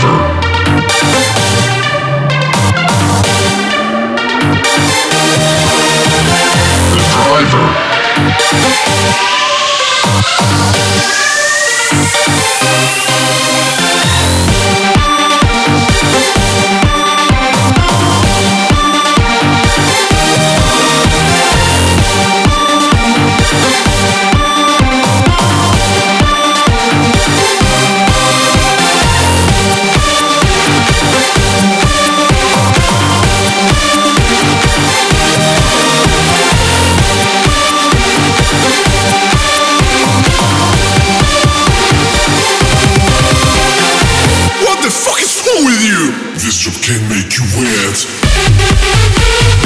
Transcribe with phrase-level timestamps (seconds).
[0.00, 0.34] driver.
[6.90, 7.84] The driver.
[46.44, 49.63] This job can make you wet.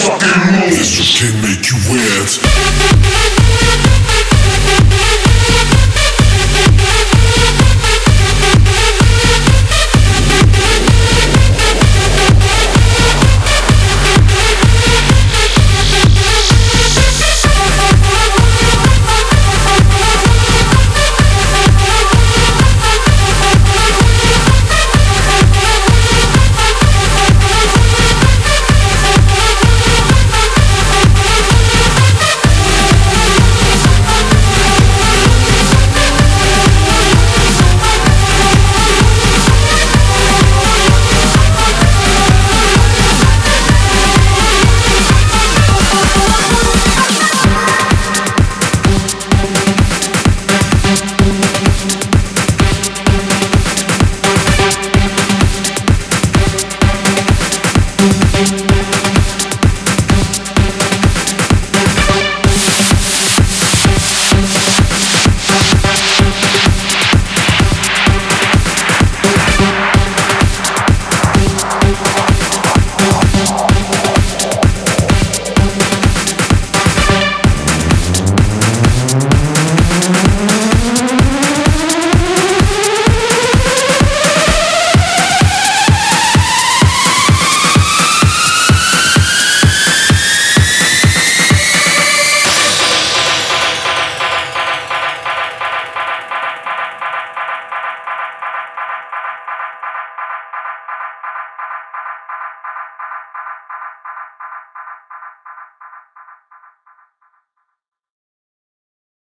[0.00, 0.70] Fucking move.
[0.70, 2.69] This job can make you wet.